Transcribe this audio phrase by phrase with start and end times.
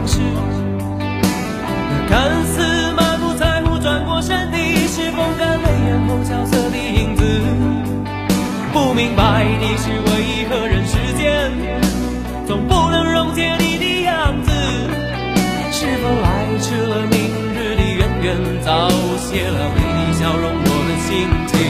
[0.00, 0.18] 往事。
[1.90, 4.56] 那看似满不在乎转过身的，
[4.88, 7.22] 是风干泪眼后萧瑟的影子。
[8.72, 11.52] 不明白的是为何人世间
[12.46, 14.50] 总不能溶解你的样子？
[15.70, 17.18] 是否来迟了明
[17.54, 21.69] 日的渊源，早谢了你的笑容，我的心情。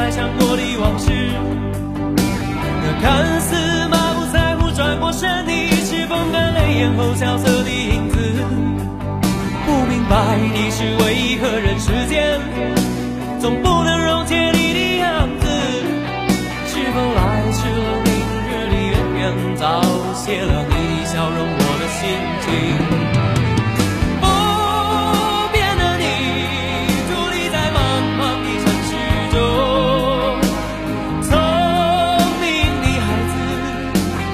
[0.00, 1.12] 爱上过的往事。
[2.82, 3.54] 那看似
[3.88, 5.52] 满不在乎转过身的，
[5.84, 8.16] 是风干泪眼后萧瑟的影子。
[9.66, 10.16] 不明白
[10.54, 12.40] 的是为何人世间
[13.38, 15.46] 总不能溶解你的样子？
[16.66, 18.10] 是否来迟了明
[18.48, 19.82] 日的渊源，早
[20.14, 20.59] 谢了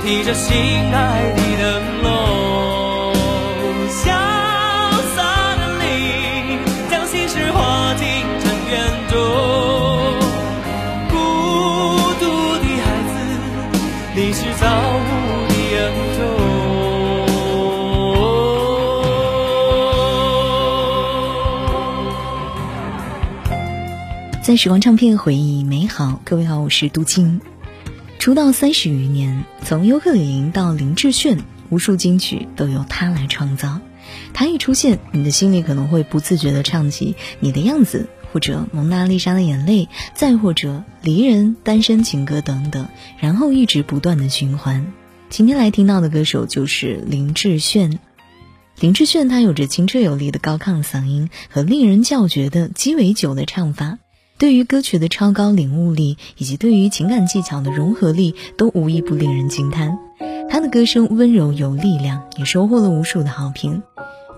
[0.06, 0.54] 提着心
[0.94, 3.12] 爱的灯笼，
[3.90, 4.04] 潇
[5.16, 5.18] 洒
[5.56, 5.84] 的你，
[6.88, 8.06] 将心事化进
[8.38, 9.18] 尘缘中。
[11.10, 11.18] 孤
[12.20, 12.24] 独
[12.62, 13.18] 的孩子，
[14.14, 15.02] 你是造物
[15.48, 15.82] 的恩
[16.14, 16.22] 宠。
[24.40, 27.40] 在时光唱片回忆美好，各位好，我是杜青。
[28.26, 31.38] 出道三十余年，从尤克里里到林志炫，
[31.70, 33.78] 无数金曲都由他来创造。
[34.34, 42.88] 他一出现，你的心里可能会不自觉地唱起《你的样子》，或者《蒙娜丽莎的眼泪》，再或者《离人》《单身情歌》等等，
[43.20, 44.92] 然后一直不断的循环。
[45.30, 48.00] 今天来听到的歌手就是林志炫。
[48.80, 54.00] 林志炫他有着清澈有力的高亢嗓音和令人叫绝的鸡尾酒的唱法，
[54.38, 59.98] 对于歌曲的超高领悟力以及对于情感技巧的融合力，都无一不令人惊叹。
[60.48, 63.82] 他的歌声温柔有力量，也收获了无数的好评。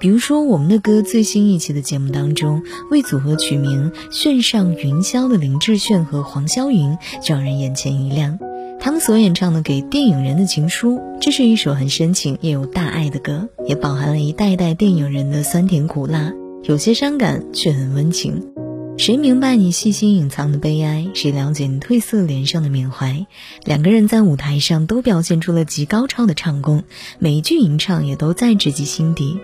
[0.00, 8.38] 比如说，我们的歌最新一期的节目当中，为组合取名“炫上云霄”的林志炫和黄霄云，就让人眼前一亮。
[8.80, 18.57] 他们所演唱的《给电影人的情书》，这是一首很深情也有大爱的歌，也饱含了一代代电影人的酸甜苦辣，有些伤感却很温情。
[18.98, 21.08] 谁明白你细心隐藏的悲哀？
[21.14, 23.26] 谁了解你褪色脸上的缅怀？
[23.64, 26.82] 两个人在舞台上都表现出了极高超的唱功，
[27.20, 29.38] 每一句吟唱也都在直击心底。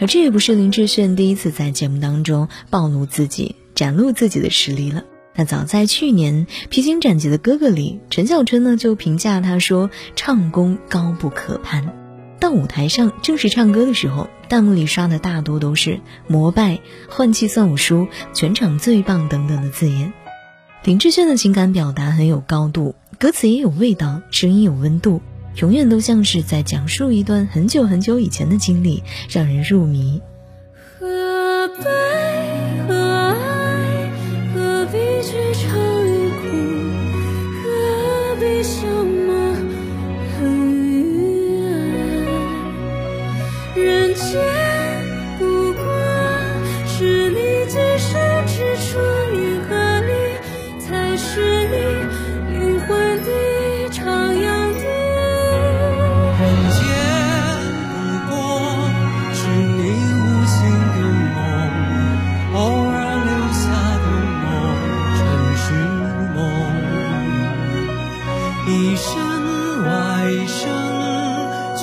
[0.00, 5.04] 而这也不是林志炫第一次在节目当中暴露自己、展露自己的实力了。
[5.34, 11.92] 那早在去年《披荆斩棘的哥哥》里，陈小春呢就评价他说：“唱功高不可攀。”
[12.44, 18.06] 在舞台上正式唱歌的时候，弹幕里刷的大多都是“膜拜”“换气算我输
[18.36, 20.12] ”“全场最棒”等等的字眼。
[20.82, 25.22] 林志炫的情感表达很有高度，歌词也有味道，声音有温度，
[25.56, 30.20] 永远都像是在讲述一段很久很久以前的经历，让人入迷。
[31.00, 31.84] 何悲
[32.86, 34.10] 何爱？
[34.54, 36.44] 何必去尝与苦？
[37.62, 38.93] 何必想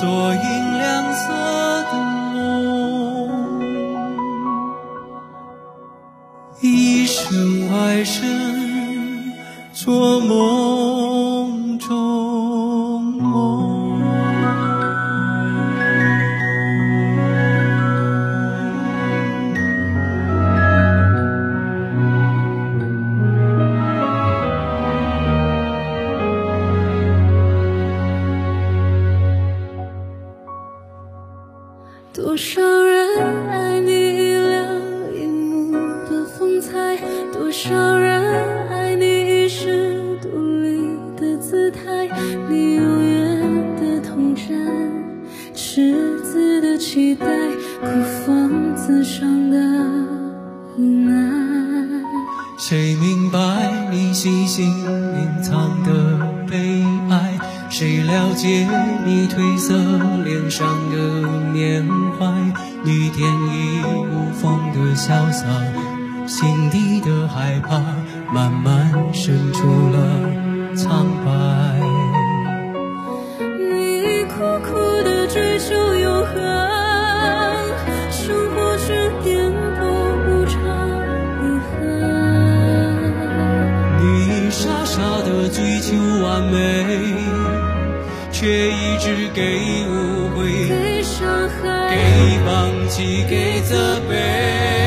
[0.02, 0.61] 所以
[32.62, 34.78] 少人爱你一两
[35.20, 35.76] 一幕
[36.08, 36.96] 的风采，
[37.32, 38.22] 多少人
[38.68, 39.92] 爱你一世
[40.22, 40.28] 独
[40.60, 42.08] 立的姿态，
[42.48, 44.46] 你永远的童真，
[45.52, 47.26] 赤子的期待，
[47.80, 47.88] 孤
[48.24, 49.58] 芳自赏的
[50.78, 51.12] 无奈。
[52.58, 55.90] 谁明白你细心隐藏的
[56.48, 56.91] 悲哀？
[57.72, 58.68] 谁了解
[59.02, 59.74] 你褪色
[60.22, 61.82] 脸上的缅
[62.18, 62.26] 怀？
[62.84, 65.46] 你天衣无缝的潇洒，
[66.26, 67.80] 心底的害怕，
[68.30, 69.96] 慢慢渗出了
[70.76, 71.32] 苍白。
[73.40, 74.34] 你苦
[74.68, 76.34] 苦的追求永恒，
[78.10, 79.82] 生活却颠簸
[80.28, 80.60] 无常
[81.40, 81.42] 遗
[81.72, 81.72] 憾。
[83.98, 86.54] 你傻傻的追求完美，
[88.42, 90.66] 却一直给误会。
[90.66, 91.96] 给伤害，给
[92.44, 94.81] 放弃，给责备。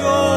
[0.00, 0.29] your